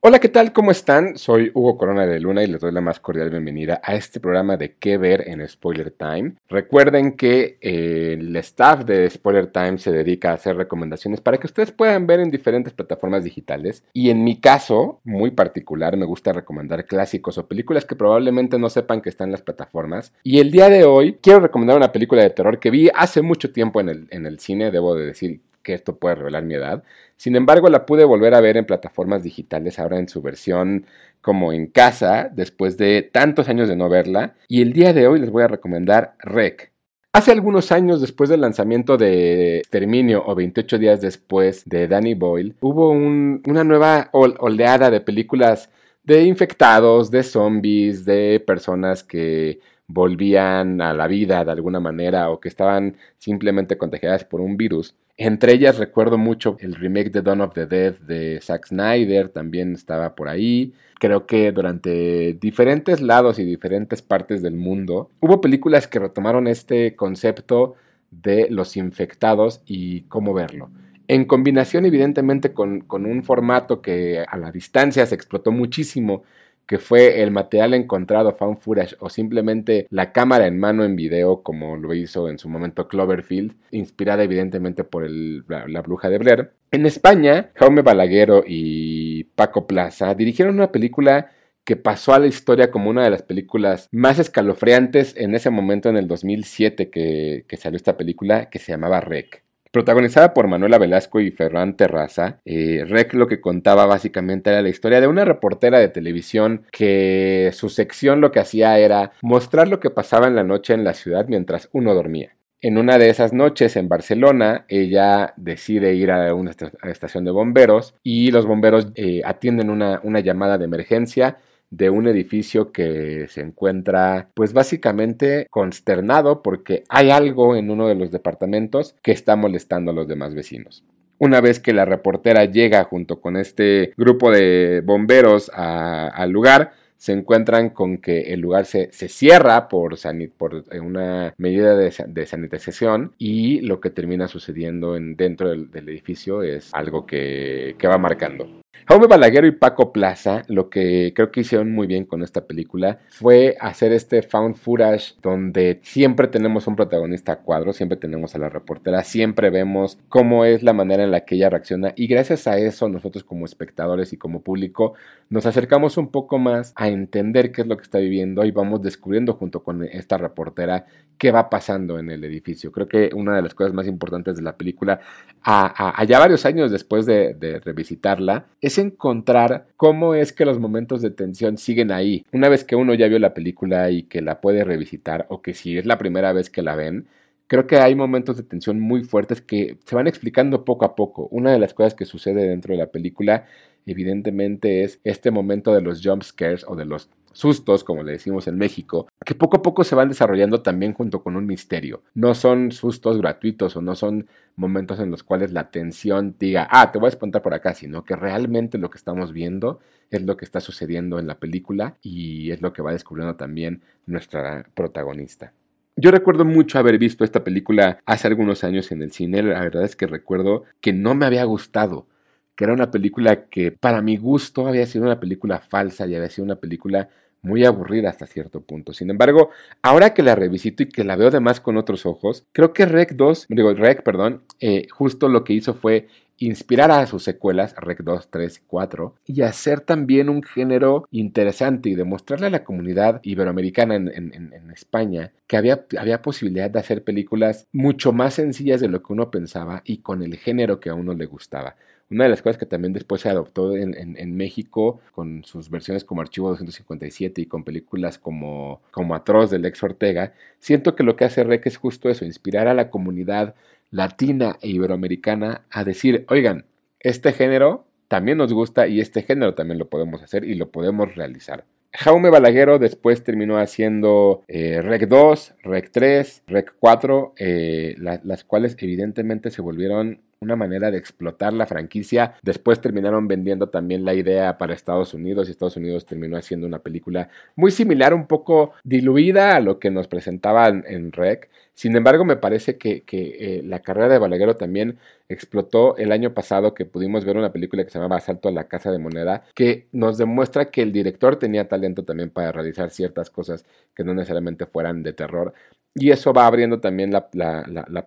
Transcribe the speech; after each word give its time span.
Hola, 0.00 0.20
¿qué 0.20 0.28
tal? 0.28 0.52
¿Cómo 0.52 0.70
están? 0.70 1.18
Soy 1.18 1.50
Hugo 1.54 1.76
Corona 1.76 2.06
de 2.06 2.20
Luna 2.20 2.44
y 2.44 2.46
les 2.46 2.60
doy 2.60 2.70
la 2.70 2.80
más 2.80 3.00
cordial 3.00 3.30
bienvenida 3.30 3.80
a 3.82 3.96
este 3.96 4.20
programa 4.20 4.56
de 4.56 4.76
qué 4.76 4.96
ver 4.96 5.24
en 5.26 5.46
Spoiler 5.48 5.90
Time. 5.90 6.34
Recuerden 6.48 7.16
que 7.16 7.58
eh, 7.60 8.14
el 8.16 8.36
staff 8.36 8.84
de 8.84 9.10
Spoiler 9.10 9.48
Time 9.48 9.76
se 9.78 9.90
dedica 9.90 10.30
a 10.30 10.34
hacer 10.34 10.56
recomendaciones 10.56 11.20
para 11.20 11.38
que 11.38 11.48
ustedes 11.48 11.72
puedan 11.72 12.06
ver 12.06 12.20
en 12.20 12.30
diferentes 12.30 12.72
plataformas 12.72 13.24
digitales. 13.24 13.82
Y 13.92 14.10
en 14.10 14.22
mi 14.22 14.38
caso, 14.38 15.00
muy 15.02 15.32
particular, 15.32 15.96
me 15.96 16.06
gusta 16.06 16.32
recomendar 16.32 16.86
clásicos 16.86 17.36
o 17.36 17.48
películas 17.48 17.84
que 17.84 17.96
probablemente 17.96 18.56
no 18.56 18.70
sepan 18.70 19.00
que 19.00 19.08
están 19.08 19.26
en 19.26 19.32
las 19.32 19.42
plataformas. 19.42 20.12
Y 20.22 20.38
el 20.38 20.52
día 20.52 20.68
de 20.68 20.84
hoy 20.84 21.18
quiero 21.20 21.40
recomendar 21.40 21.76
una 21.76 21.90
película 21.90 22.22
de 22.22 22.30
terror 22.30 22.60
que 22.60 22.70
vi 22.70 22.88
hace 22.94 23.20
mucho 23.20 23.50
tiempo 23.50 23.80
en 23.80 23.88
el, 23.88 24.06
en 24.10 24.26
el 24.26 24.38
cine, 24.38 24.70
debo 24.70 24.94
de 24.94 25.06
decir 25.06 25.40
que 25.68 25.74
esto 25.74 25.98
puede 25.98 26.14
revelar 26.14 26.44
mi 26.44 26.54
edad. 26.54 26.82
Sin 27.18 27.36
embargo, 27.36 27.68
la 27.68 27.84
pude 27.84 28.06
volver 28.06 28.34
a 28.34 28.40
ver 28.40 28.56
en 28.56 28.64
plataformas 28.64 29.22
digitales, 29.22 29.78
ahora 29.78 29.98
en 29.98 30.08
su 30.08 30.22
versión 30.22 30.86
como 31.20 31.52
en 31.52 31.66
casa, 31.66 32.30
después 32.32 32.78
de 32.78 33.02
tantos 33.02 33.50
años 33.50 33.68
de 33.68 33.76
no 33.76 33.90
verla. 33.90 34.34
Y 34.48 34.62
el 34.62 34.72
día 34.72 34.94
de 34.94 35.06
hoy 35.06 35.20
les 35.20 35.30
voy 35.30 35.42
a 35.42 35.48
recomendar 35.48 36.14
Rec. 36.20 36.72
Hace 37.12 37.32
algunos 37.32 37.70
años, 37.70 38.00
después 38.00 38.30
del 38.30 38.40
lanzamiento 38.40 38.96
de 38.96 39.60
Terminio 39.68 40.22
o 40.24 40.34
28 40.34 40.78
días 40.78 41.02
después 41.02 41.68
de 41.68 41.86
Danny 41.86 42.14
Boyle, 42.14 42.54
hubo 42.60 42.88
una 42.90 43.62
nueva 43.62 44.08
oleada 44.12 44.90
de 44.90 45.02
películas 45.02 45.68
de 46.02 46.22
infectados, 46.22 47.10
de 47.10 47.22
zombies, 47.24 48.06
de 48.06 48.42
personas 48.46 49.04
que 49.04 49.60
volvían 49.86 50.80
a 50.80 50.94
la 50.94 51.06
vida 51.08 51.44
de 51.44 51.52
alguna 51.52 51.78
manera 51.78 52.30
o 52.30 52.40
que 52.40 52.48
estaban 52.48 52.96
simplemente 53.18 53.76
contagiadas 53.76 54.24
por 54.24 54.40
un 54.40 54.56
virus. 54.56 54.94
Entre 55.20 55.52
ellas 55.52 55.78
recuerdo 55.78 56.16
mucho 56.16 56.56
el 56.60 56.76
remake 56.76 57.10
de 57.10 57.22
Dawn 57.22 57.40
of 57.40 57.52
the 57.52 57.66
Dead 57.66 57.98
de 57.98 58.40
Zack 58.40 58.68
Snyder, 58.68 59.28
también 59.30 59.72
estaba 59.72 60.14
por 60.14 60.28
ahí. 60.28 60.74
Creo 61.00 61.26
que 61.26 61.50
durante 61.50 62.34
diferentes 62.34 63.00
lados 63.00 63.40
y 63.40 63.44
diferentes 63.44 64.00
partes 64.00 64.42
del 64.42 64.54
mundo 64.54 65.10
hubo 65.18 65.40
películas 65.40 65.88
que 65.88 65.98
retomaron 65.98 66.46
este 66.46 66.94
concepto 66.94 67.74
de 68.12 68.46
los 68.48 68.76
infectados 68.76 69.60
y 69.66 70.02
cómo 70.02 70.34
verlo. 70.34 70.70
En 71.08 71.24
combinación 71.24 71.84
evidentemente 71.84 72.52
con, 72.52 72.82
con 72.82 73.04
un 73.04 73.24
formato 73.24 73.82
que 73.82 74.24
a 74.24 74.36
la 74.36 74.52
distancia 74.52 75.04
se 75.04 75.16
explotó 75.16 75.50
muchísimo 75.50 76.22
que 76.68 76.78
fue 76.78 77.22
el 77.22 77.30
material 77.30 77.72
encontrado 77.72 78.36
found 78.36 78.58
footage 78.58 78.94
o 79.00 79.08
simplemente 79.08 79.86
la 79.90 80.12
cámara 80.12 80.46
en 80.46 80.58
mano 80.58 80.84
en 80.84 80.96
video 80.96 81.42
como 81.42 81.76
lo 81.76 81.94
hizo 81.94 82.28
en 82.28 82.38
su 82.38 82.50
momento 82.50 82.88
Cloverfield, 82.88 83.56
inspirada 83.70 84.22
evidentemente 84.22 84.84
por 84.84 85.08
la, 85.08 85.80
bruja 85.80 86.10
de 86.10 86.18
Blair. 86.18 86.52
En 86.70 86.84
España, 86.84 87.50
Jaume 87.54 87.80
Balaguero 87.80 88.44
y 88.46 89.24
Paco 89.34 89.66
Plaza 89.66 90.14
dirigieron 90.14 90.56
una 90.56 90.70
película 90.70 91.30
que 91.64 91.76
pasó 91.76 92.12
a 92.12 92.18
la 92.18 92.26
historia 92.26 92.70
como 92.70 92.90
una 92.90 93.02
de 93.02 93.10
las 93.10 93.22
películas 93.22 93.88
más 93.90 94.18
escalofriantes 94.18 95.14
en 95.16 95.34
ese 95.34 95.48
momento 95.48 95.88
en 95.88 95.96
el 95.96 96.06
2007 96.06 96.90
que, 96.90 97.46
que 97.48 97.56
salió 97.56 97.78
esta 97.78 97.96
película 97.96 98.50
que 98.50 98.58
se 98.58 98.72
llamaba 98.72 99.00
Rec. 99.00 99.47
Protagonizada 99.70 100.32
por 100.32 100.48
Manuela 100.48 100.78
Velasco 100.78 101.20
y 101.20 101.30
Ferran 101.30 101.76
Terraza, 101.76 102.40
eh, 102.44 102.84
Rec 102.88 103.12
lo 103.12 103.26
que 103.26 103.40
contaba 103.40 103.84
básicamente 103.84 104.50
era 104.50 104.62
la 104.62 104.70
historia 104.70 105.00
de 105.00 105.06
una 105.06 105.24
reportera 105.26 105.78
de 105.78 105.88
televisión 105.88 106.64
que 106.72 107.50
su 107.52 107.68
sección 107.68 108.20
lo 108.20 108.32
que 108.32 108.40
hacía 108.40 108.78
era 108.78 109.12
mostrar 109.20 109.68
lo 109.68 109.78
que 109.78 109.90
pasaba 109.90 110.26
en 110.26 110.36
la 110.36 110.44
noche 110.44 110.72
en 110.72 110.84
la 110.84 110.94
ciudad 110.94 111.26
mientras 111.28 111.68
uno 111.72 111.94
dormía. 111.94 112.34
En 112.60 112.76
una 112.76 112.98
de 112.98 113.08
esas 113.08 113.32
noches 113.32 113.76
en 113.76 113.88
Barcelona, 113.88 114.64
ella 114.68 115.32
decide 115.36 115.94
ir 115.94 116.10
a 116.10 116.34
una 116.34 116.50
estación 116.82 117.24
de 117.24 117.30
bomberos 117.30 117.94
y 118.02 118.32
los 118.32 118.46
bomberos 118.46 118.88
eh, 118.96 119.22
atienden 119.24 119.70
una, 119.70 120.00
una 120.02 120.18
llamada 120.20 120.58
de 120.58 120.64
emergencia 120.64 121.36
de 121.70 121.90
un 121.90 122.08
edificio 122.08 122.72
que 122.72 123.26
se 123.28 123.40
encuentra 123.40 124.30
pues 124.34 124.52
básicamente 124.52 125.46
consternado 125.50 126.42
porque 126.42 126.84
hay 126.88 127.10
algo 127.10 127.56
en 127.56 127.70
uno 127.70 127.88
de 127.88 127.94
los 127.94 128.10
departamentos 128.10 128.94
que 129.02 129.12
está 129.12 129.36
molestando 129.36 129.90
a 129.90 129.94
los 129.94 130.08
demás 130.08 130.34
vecinos. 130.34 130.84
Una 131.18 131.40
vez 131.40 131.58
que 131.58 131.72
la 131.72 131.84
reportera 131.84 132.44
llega 132.44 132.84
junto 132.84 133.20
con 133.20 133.36
este 133.36 133.92
grupo 133.96 134.30
de 134.30 134.82
bomberos 134.84 135.50
al 135.52 136.30
lugar, 136.30 136.72
se 136.96 137.12
encuentran 137.12 137.70
con 137.70 137.98
que 137.98 138.32
el 138.32 138.40
lugar 138.40 138.66
se, 138.66 138.90
cierra 138.92 139.68
por, 139.68 139.96
por, 140.36 140.64
eh, 140.70 140.80
una 140.80 141.32
medida 141.38 141.76
de, 141.76 142.26
sanitización 142.26 143.14
y 143.18 143.60
lo 143.60 143.80
que 143.80 143.90
termina 143.90 144.28
sucediendo 144.28 144.96
en, 144.96 145.16
dentro 145.16 145.48
del, 145.48 145.70
edificio 145.88 146.42
es 146.42 146.74
algo 146.74 147.06
que, 147.06 147.76
que 147.78 147.86
va 147.86 147.98
marcando. 147.98 148.62
Jaume 148.86 149.06
Balaguero 149.06 149.46
y 149.46 149.52
Paco 149.52 149.92
Plaza, 149.92 150.44
lo 150.48 150.70
que 150.70 151.12
creo 151.14 151.30
que 151.30 151.40
hicieron 151.40 151.72
muy 151.72 151.86
bien 151.86 152.04
con 152.04 152.22
esta 152.22 152.46
película 152.46 153.00
fue 153.08 153.56
hacer 153.60 153.92
este 153.92 154.22
found 154.22 154.56
footage 154.56 155.14
donde 155.22 155.80
siempre 155.82 156.28
tenemos 156.28 156.66
un 156.66 156.76
protagonista 156.76 157.32
a 157.32 157.38
cuadro, 157.40 157.72
siempre 157.72 157.98
tenemos 157.98 158.34
a 158.34 158.38
la 158.38 158.48
reportera, 158.48 159.04
siempre 159.04 159.50
vemos 159.50 159.98
cómo 160.08 160.44
es 160.44 160.62
la 160.62 160.72
manera 160.72 161.04
en 161.04 161.10
la 161.10 161.26
que 161.26 161.34
ella 161.34 161.50
reacciona 161.50 161.92
y 161.96 162.06
gracias 162.06 162.46
a 162.46 162.58
eso 162.58 162.88
nosotros 162.88 163.24
como 163.24 163.44
espectadores 163.44 164.12
y 164.12 164.16
como 164.16 164.42
público 164.42 164.94
nos 165.28 165.44
acercamos 165.44 165.98
un 165.98 166.08
poco 166.08 166.38
más 166.38 166.72
a 166.74 166.88
entender 166.88 167.52
qué 167.52 167.62
es 167.62 167.66
lo 167.66 167.76
que 167.76 167.82
está 167.82 167.98
viviendo 167.98 168.44
y 168.44 168.50
vamos 168.50 168.80
descubriendo 168.80 169.34
junto 169.34 169.62
con 169.62 169.84
esta 169.84 170.16
reportera 170.16 170.86
qué 171.18 171.32
va 171.32 171.50
pasando 171.50 171.98
en 171.98 172.10
el 172.10 172.24
edificio. 172.24 172.72
Creo 172.72 172.88
que 172.88 173.10
una 173.12 173.36
de 173.36 173.42
las 173.42 173.54
cosas 173.54 173.74
más 173.74 173.86
importantes 173.86 174.36
de 174.36 174.42
la 174.42 174.56
película, 174.56 175.00
allá 175.42 176.18
varios 176.18 176.46
años 176.46 176.70
después 176.70 177.04
de, 177.06 177.34
de 177.34 177.58
revisitarla, 177.60 178.46
encontrar 178.76 179.68
cómo 179.76 180.14
es 180.14 180.32
que 180.32 180.44
los 180.44 180.58
momentos 180.58 181.00
de 181.00 181.10
tensión 181.10 181.56
siguen 181.56 181.90
ahí. 181.90 182.26
Una 182.32 182.50
vez 182.50 182.64
que 182.64 182.76
uno 182.76 182.92
ya 182.92 183.08
vio 183.08 183.18
la 183.18 183.32
película 183.32 183.90
y 183.90 184.02
que 184.02 184.20
la 184.20 184.42
puede 184.42 184.64
revisitar, 184.64 185.24
o 185.30 185.40
que 185.40 185.54
si 185.54 185.78
es 185.78 185.86
la 185.86 185.96
primera 185.96 186.34
vez 186.34 186.50
que 186.50 186.60
la 186.60 186.74
ven, 186.74 187.06
creo 187.46 187.66
que 187.66 187.78
hay 187.78 187.94
momentos 187.94 188.36
de 188.36 188.42
tensión 188.42 188.78
muy 188.80 189.02
fuertes 189.02 189.40
que 189.40 189.78
se 189.84 189.96
van 189.96 190.06
explicando 190.06 190.64
poco 190.64 190.84
a 190.84 190.94
poco. 190.94 191.28
Una 191.30 191.52
de 191.52 191.58
las 191.58 191.74
cosas 191.74 191.94
que 191.94 192.04
sucede 192.04 192.46
dentro 192.46 192.74
de 192.74 192.78
la 192.78 192.90
película, 192.90 193.46
evidentemente, 193.86 194.84
es 194.84 195.00
este 195.04 195.30
momento 195.30 195.72
de 195.74 195.80
los 195.80 196.00
jump 196.04 196.22
scares 196.22 196.64
o 196.68 196.76
de 196.76 196.84
los 196.84 197.08
sustos, 197.38 197.84
como 197.84 198.02
le 198.02 198.12
decimos 198.12 198.48
en 198.48 198.58
México, 198.58 199.06
que 199.24 199.36
poco 199.36 199.58
a 199.58 199.62
poco 199.62 199.84
se 199.84 199.94
van 199.94 200.08
desarrollando 200.08 200.60
también 200.60 200.92
junto 200.92 201.22
con 201.22 201.36
un 201.36 201.46
misterio. 201.46 202.02
No 202.14 202.34
son 202.34 202.72
sustos 202.72 203.16
gratuitos 203.18 203.76
o 203.76 203.80
no 203.80 203.94
son 203.94 204.26
momentos 204.56 204.98
en 204.98 205.12
los 205.12 205.22
cuales 205.22 205.52
la 205.52 205.70
tensión 205.70 206.34
diga, 206.36 206.66
ah, 206.68 206.90
te 206.90 206.98
voy 206.98 207.06
a 207.06 207.10
espantar 207.10 207.40
por 207.40 207.54
acá, 207.54 207.74
sino 207.74 208.02
que 208.02 208.16
realmente 208.16 208.76
lo 208.76 208.90
que 208.90 208.98
estamos 208.98 209.32
viendo 209.32 209.78
es 210.10 210.22
lo 210.22 210.36
que 210.36 210.44
está 210.44 210.60
sucediendo 210.60 211.20
en 211.20 211.28
la 211.28 211.38
película 211.38 211.96
y 212.02 212.50
es 212.50 212.60
lo 212.60 212.72
que 212.72 212.82
va 212.82 212.90
descubriendo 212.90 213.36
también 213.36 213.82
nuestra 214.06 214.66
protagonista. 214.74 215.52
Yo 215.94 216.10
recuerdo 216.10 216.44
mucho 216.44 216.80
haber 216.80 216.98
visto 216.98 217.22
esta 217.22 217.44
película 217.44 218.00
hace 218.04 218.26
algunos 218.26 218.64
años 218.64 218.90
en 218.90 219.02
el 219.02 219.12
cine. 219.12 219.44
La 219.44 219.60
verdad 219.60 219.84
es 219.84 219.94
que 219.94 220.08
recuerdo 220.08 220.64
que 220.80 220.92
no 220.92 221.14
me 221.14 221.24
había 221.24 221.44
gustado, 221.44 222.08
que 222.56 222.64
era 222.64 222.72
una 222.72 222.90
película 222.90 223.44
que 223.44 223.70
para 223.70 224.02
mi 224.02 224.16
gusto 224.16 224.66
había 224.66 224.86
sido 224.86 225.04
una 225.04 225.20
película 225.20 225.60
falsa 225.60 226.04
y 226.04 226.16
había 226.16 226.30
sido 226.30 226.44
una 226.44 226.56
película 226.56 227.08
muy 227.42 227.64
aburrida 227.64 228.10
hasta 228.10 228.26
cierto 228.26 228.60
punto. 228.60 228.92
Sin 228.92 229.10
embargo, 229.10 229.50
ahora 229.82 230.14
que 230.14 230.22
la 230.22 230.34
revisito 230.34 230.82
y 230.82 230.88
que 230.88 231.04
la 231.04 231.16
veo 231.16 231.28
además 231.28 231.60
con 231.60 231.76
otros 231.76 232.06
ojos, 232.06 232.46
creo 232.52 232.72
que 232.72 232.86
Rec 232.86 233.12
2, 233.12 233.46
digo, 233.48 233.72
Rec, 233.74 234.02
perdón, 234.02 234.42
eh, 234.60 234.86
justo 234.90 235.28
lo 235.28 235.44
que 235.44 235.52
hizo 235.52 235.74
fue 235.74 236.08
inspirar 236.38 236.90
a 236.90 237.06
sus 237.06 237.22
secuelas, 237.22 237.74
Rec 237.76 238.02
2, 238.02 238.28
3 238.30 238.56
y 238.56 238.60
4, 238.66 239.14
y 239.26 239.42
hacer 239.42 239.80
también 239.80 240.28
un 240.28 240.42
género 240.42 241.06
interesante 241.10 241.90
y 241.90 241.94
demostrarle 241.94 242.46
a 242.46 242.50
la 242.50 242.64
comunidad 242.64 243.20
iberoamericana 243.22 243.96
en, 243.96 244.08
en, 244.08 244.70
España 244.70 245.32
que 245.46 245.56
había, 245.56 245.86
había 245.98 246.22
posibilidad 246.22 246.70
de 246.70 246.78
hacer 246.78 247.02
películas 247.02 247.66
mucho 247.72 248.12
más 248.12 248.34
sencillas 248.34 248.80
de 248.80 248.88
lo 248.88 249.02
que 249.02 249.12
uno 249.12 249.30
pensaba 249.30 249.82
y 249.84 249.98
con 249.98 250.22
el 250.22 250.36
género 250.36 250.78
que 250.78 250.90
a 250.90 250.94
uno 250.94 251.14
le 251.14 251.26
gustaba. 251.26 251.74
Una 252.10 252.24
de 252.24 252.30
las 252.30 252.40
cosas 252.40 252.56
que 252.56 252.64
también 252.64 252.94
después 252.94 253.20
se 253.20 253.28
adoptó 253.28 253.76
en, 253.76 254.36
México 254.36 255.00
con 255.12 255.44
sus 255.44 255.68
versiones 255.68 256.04
como 256.04 256.22
Archivo 256.22 256.48
257 256.48 257.42
y 257.42 257.46
con 257.46 257.64
películas 257.64 258.18
como, 258.18 258.80
como 258.92 259.14
Atroz 259.14 259.50
del 259.50 259.66
ex 259.66 259.82
Ortega, 259.82 260.32
siento 260.58 260.96
que 260.96 261.02
lo 261.02 261.16
que 261.16 261.26
hace 261.26 261.44
REC 261.44 261.66
es 261.66 261.76
justo 261.76 262.08
eso, 262.08 262.24
inspirar 262.24 262.66
a 262.66 262.72
la 262.72 262.88
comunidad 262.88 263.54
latina 263.90 264.56
e 264.60 264.68
iberoamericana 264.68 265.62
a 265.70 265.84
decir, 265.84 266.24
oigan, 266.28 266.66
este 267.00 267.32
género 267.32 267.86
también 268.08 268.38
nos 268.38 268.52
gusta 268.52 268.88
y 268.88 269.00
este 269.00 269.22
género 269.22 269.54
también 269.54 269.78
lo 269.78 269.88
podemos 269.88 270.22
hacer 270.22 270.44
y 270.44 270.54
lo 270.54 270.70
podemos 270.70 271.14
realizar. 271.14 271.64
Jaume 271.92 272.30
Balaguero 272.30 272.78
después 272.78 273.24
terminó 273.24 273.58
haciendo 273.58 274.42
eh, 274.46 274.82
Rec 274.82 275.08
2, 275.08 275.54
Rec 275.62 275.90
3, 275.90 276.42
Rec 276.46 276.74
4, 276.78 277.34
eh, 277.38 277.94
las 277.98 278.44
cuales 278.44 278.76
evidentemente 278.78 279.50
se 279.50 279.62
volvieron 279.62 280.20
una 280.40 280.56
manera 280.56 280.90
de 280.90 280.98
explotar 280.98 281.52
la 281.52 281.66
franquicia. 281.66 282.34
Después 282.42 282.80
terminaron 282.80 283.28
vendiendo 283.28 283.68
también 283.68 284.04
la 284.04 284.14
idea 284.14 284.58
para 284.58 284.74
Estados 284.74 285.14
Unidos 285.14 285.48
y 285.48 285.50
Estados 285.50 285.76
Unidos 285.76 286.06
terminó 286.06 286.36
haciendo 286.36 286.66
una 286.66 286.78
película 286.78 287.28
muy 287.56 287.70
similar, 287.70 288.14
un 288.14 288.26
poco 288.26 288.72
diluida 288.84 289.56
a 289.56 289.60
lo 289.60 289.78
que 289.78 289.90
nos 289.90 290.08
presentaban 290.08 290.84
en 290.86 291.12
Rec. 291.12 291.48
Sin 291.74 291.94
embargo, 291.94 292.24
me 292.24 292.36
parece 292.36 292.76
que, 292.76 293.04
eh, 293.12 293.62
la 293.64 293.80
carrera 293.80 294.08
de 294.08 294.18
Balaguero 294.18 294.56
también 294.56 294.98
explotó 295.28 295.96
el 295.96 296.10
año 296.10 296.34
pasado 296.34 296.74
que 296.74 296.84
pudimos 296.86 297.24
ver 297.24 297.36
una 297.36 297.52
película 297.52 297.84
que 297.84 297.90
se 297.90 297.98
llamaba 297.98 298.16
Asalto 298.16 298.48
a 298.48 298.52
la 298.52 298.66
Casa 298.66 298.90
de 298.90 298.98
Moneda, 298.98 299.44
que 299.54 299.86
nos 299.92 300.18
demuestra 300.18 300.70
que 300.72 300.82
el 300.82 300.92
director 300.92 301.36
tenía 301.36 301.68
talento 301.68 302.04
también 302.04 302.30
para 302.30 302.50
realizar 302.50 302.90
ciertas 302.90 303.30
cosas 303.30 303.64
que 303.94 304.02
no 304.02 304.12
necesariamente 304.14 304.66
fueran 304.66 305.04
de 305.04 305.12
terror. 305.12 305.54
Y 305.94 306.10
eso 306.10 306.32
va 306.32 306.46
abriendo 306.46 306.80
también 306.80 307.10
la, 307.12 307.28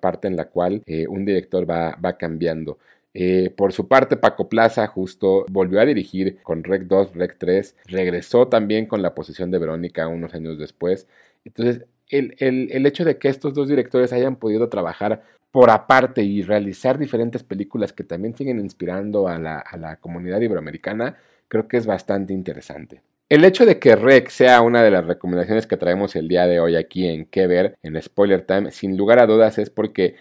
parte 0.01 0.27
en 0.27 0.35
la 0.35 0.45
cual 0.45 0.81
eh, 0.85 1.07
un 1.07 1.25
director 1.25 1.69
va, 1.69 1.97
va 2.03 2.17
cambiando. 2.17 2.77
Eh, 3.13 3.53
por 3.55 3.73
su 3.73 3.87
parte, 3.87 4.15
Paco 4.15 4.47
Plaza 4.47 4.87
justo 4.87 5.45
volvió 5.49 5.81
a 5.81 5.85
dirigir 5.85 6.37
con 6.43 6.63
Rec 6.63 6.83
2, 6.83 7.13
Rec 7.15 7.37
3, 7.37 7.75
regresó 7.85 8.47
también 8.47 8.85
con 8.85 9.01
la 9.01 9.13
posición 9.13 9.51
de 9.51 9.59
Verónica 9.59 10.07
unos 10.07 10.33
años 10.33 10.57
después. 10.57 11.07
Entonces, 11.43 11.85
el, 12.09 12.85
hecho 12.85 13.05
de 13.05 13.17
que 13.17 13.29
estos 13.29 13.53
dos 13.53 13.67
directores 13.67 14.13
hayan 14.13 14.35
podido 14.37 14.69
trabajar 14.69 15.23
por 15.51 15.69
aparte 15.69 16.23
y 16.23 16.41
realizar 16.41 16.97
diferentes 16.97 17.43
películas 17.43 17.91
que 17.93 18.03
también 18.03 18.35
siguen 18.35 18.59
inspirando 18.59 19.27
a 19.27 19.37
la, 19.37 19.59
a 19.59 19.77
la 19.77 19.97
comunidad 19.97 20.39
iberoamericana, 20.39 21.17
creo 21.49 21.67
que 21.67 21.77
es 21.77 21.85
bastante 21.85 22.33
interesante. 22.33 23.01
El 23.31 23.45
hecho 23.45 23.65
de 23.65 23.79
que 23.79 23.95
Rec 23.95 24.27
sea 24.27 24.59
una 24.59 24.83
de 24.83 24.91
las 24.91 25.07
recomendaciones 25.07 25.65
que 25.65 25.77
traemos 25.77 26.17
el 26.17 26.27
día 26.27 26.47
de 26.47 26.59
hoy 26.59 26.75
aquí 26.75 27.07
en 27.07 27.23
Que 27.23 27.47
Ver, 27.47 27.77
en 27.81 28.01
Spoiler 28.01 28.45
Time, 28.45 28.71
sin 28.71 28.97
lugar 28.97 29.19
a 29.19 29.25
dudas 29.25 29.57
es 29.57 29.69
porque 29.69 30.15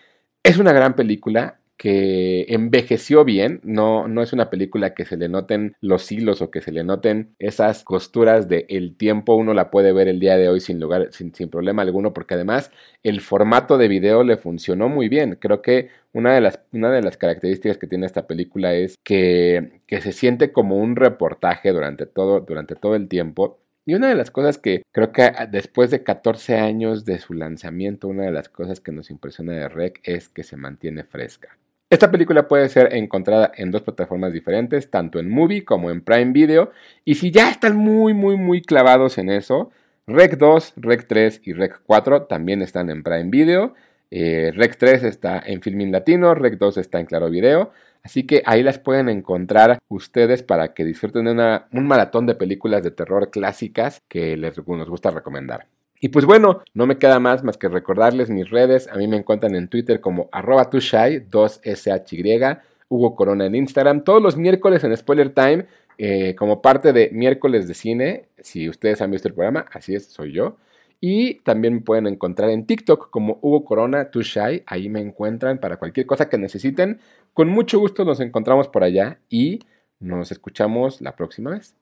es 0.45 0.59
una 0.59 0.73
gran 0.73 0.95
película, 0.95 1.60
que 1.81 2.45
envejeció 2.51 3.25
bien, 3.25 3.59
no, 3.65 4.07
no 4.07 4.21
es 4.21 4.35
una 4.35 4.51
película 4.51 4.93
que 4.93 5.07
se 5.07 5.17
le 5.17 5.31
noten 5.31 5.77
los 5.81 6.13
hilos 6.13 6.43
o 6.43 6.51
que 6.51 6.61
se 6.61 6.73
le 6.73 6.85
noten 6.85 7.35
esas 7.39 7.85
costuras 7.85 8.51
del 8.51 8.67
el 8.69 8.97
tiempo, 8.99 9.35
uno 9.35 9.55
la 9.55 9.71
puede 9.71 9.95
ver 9.95 10.07
el 10.07 10.21
día 10.21 10.37
de 10.37 10.51
hoy 10.51 10.61
sin 10.61 10.79
lugar, 10.79 11.09
sin, 11.13 11.35
sin, 11.35 11.49
problema 11.49 11.81
alguno, 11.81 12.13
porque 12.13 12.35
además 12.35 12.71
el 13.03 13.23
formato 13.23 13.79
de 13.79 13.89
video 13.89 14.25
le 14.25 14.37
funcionó 14.37 14.91
muy 14.91 15.09
bien. 15.09 15.39
Creo 15.41 15.63
que 15.63 15.89
una 16.13 16.35
de 16.35 16.43
las, 16.43 16.61
una 16.71 16.91
de 16.91 17.01
las 17.01 17.17
características 17.17 17.79
que 17.79 17.87
tiene 17.87 18.05
esta 18.05 18.27
película 18.27 18.75
es 18.75 18.99
que, 19.03 19.81
que 19.87 20.03
se 20.03 20.13
siente 20.13 20.53
como 20.53 20.77
un 20.77 20.97
reportaje 20.97 21.73
durante 21.73 22.05
todo, 22.05 22.41
durante 22.41 22.75
todo 22.75 22.95
el 22.95 23.09
tiempo 23.09 23.59
y 23.87 23.95
una 23.95 24.09
de 24.09 24.17
las 24.17 24.31
cosas 24.31 24.59
que 24.59 24.83
creo 24.93 25.13
que 25.13 25.33
después 25.51 25.91
de 25.91 26.03
14 26.05 26.57
años 26.57 27.07
de 27.07 27.19
su 27.19 27.33
lanzamiento, 27.33 28.09
una 28.09 28.25
de 28.25 28.33
las 28.33 28.51
cosas 28.51 28.81
que 28.81 28.93
nos 28.93 29.11
impresiona 29.11 29.55
de 29.55 29.69
Rec 29.71 30.01
es 30.05 30.29
que 30.29 30.43
se 30.45 30.59
mantiene 30.59 31.05
fresca. 31.05 31.57
Esta 31.91 32.13
película 32.13 32.47
puede 32.47 32.69
ser 32.69 32.95
encontrada 32.95 33.51
en 33.57 33.73
dos 33.73 33.83
plataformas 33.83 34.33
diferentes, 34.33 34.91
tanto 34.91 35.19
en 35.19 35.29
Movie 35.29 35.65
como 35.65 35.91
en 35.91 36.03
Prime 36.03 36.31
Video. 36.31 36.71
Y 37.05 37.17
si 37.17 37.33
ya 37.33 37.51
están 37.51 37.77
muy, 37.77 38.15
muy, 38.15 38.37
muy 38.37 38.63
clavados 38.63 39.19
en 39.19 39.29
eso, 39.29 39.71
Rec 40.07 40.39
2, 40.39 40.75
Rec 40.77 41.09
3 41.09 41.41
y 41.45 41.53
Rec 41.53 41.81
4 41.85 42.27
también 42.27 42.63
están 42.63 42.91
en 42.91 43.03
Prime 43.03 43.31
Video. 43.31 43.75
Eh, 44.13 44.53
Rec 44.55 44.77
3 44.79 45.03
está 45.03 45.43
en 45.45 45.63
Filmin 45.63 45.91
Latino, 45.91 46.33
Rec 46.37 46.59
2 46.59 46.77
está 46.79 47.01
en 47.01 47.07
Claro 47.07 47.29
Video. 47.29 47.73
Así 48.05 48.25
que 48.25 48.45
ahí 48.47 48.63
las 48.63 48.79
pueden 48.79 49.09
encontrar 49.09 49.79
ustedes 49.89 50.45
para 50.45 50.75
que 50.75 50.85
disfruten 50.85 51.25
de 51.25 51.61
un 51.73 51.89
maratón 51.89 52.25
de 52.25 52.37
películas 52.37 52.85
de 52.85 52.93
terror 52.93 53.31
clásicas 53.31 54.01
que 54.09 54.37
les, 54.37 54.57
gusta 54.61 55.11
recomendar. 55.11 55.67
Y 56.01 56.09
pues 56.09 56.25
bueno, 56.25 56.63
no 56.73 56.87
me 56.87 56.97
queda 56.99 57.21
más 57.21 57.45
más 57.45 57.59
que 57.59 57.69
recordarles 57.69 58.31
mis 58.31 58.49
redes. 58.49 58.89
A 58.89 58.97
mí 58.97 59.07
me 59.07 59.19
encuentran 59.19 59.55
en 59.55 59.69
Twitter 59.69 60.01
como 60.01 60.31
arroba 60.33 60.71
2SHY, 60.71 62.61
Hugo 62.89 63.15
Corona 63.15 63.47
en 63.47 63.55
Instagram, 63.55 64.03
todos 64.03 64.23
los 64.23 64.37
miércoles 64.37 64.83
en 64.83 64.97
Spoiler 64.97 65.33
Time, 65.33 65.67
eh, 65.99 66.35
como 66.35 66.63
parte 66.63 66.93
de 66.95 67.11
miércoles 67.13 67.69
de 67.69 67.75
cine. 67.75 68.29
Si 68.39 68.69
ustedes 68.69 69.03
han 69.03 69.11
visto 69.11 69.29
el 69.29 69.35
programa, 69.35 69.67
así 69.73 69.95
es, 69.95 70.07
soy 70.07 70.33
yo. 70.33 70.57
Y 71.03 71.35
también 71.41 71.75
me 71.75 71.81
pueden 71.81 72.07
encontrar 72.07 72.51
en 72.51 72.67
TikTok 72.67 73.11
como 73.11 73.39
Hugo 73.43 73.65
Corona 73.65 74.11
Tushai. 74.11 74.65
Ahí 74.67 74.89
me 74.89 75.01
encuentran 75.01 75.59
para 75.59 75.77
cualquier 75.77 76.07
cosa 76.07 76.29
que 76.29 76.39
necesiten. 76.39 77.01
Con 77.33 77.49
mucho 77.49 77.79
gusto 77.79 78.05
nos 78.05 78.21
encontramos 78.21 78.69
por 78.69 78.85
allá 78.85 79.19
y 79.29 79.61
nos 79.99 80.33
escuchamos 80.33 81.01
la 81.01 81.15
próxima 81.15 81.51
vez. 81.51 81.75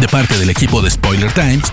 De 0.00 0.08
parte 0.08 0.34
del 0.38 0.50
equipo 0.50 0.82
de 0.82 0.90
Spoiler 0.90 1.30
Times, 1.32 1.72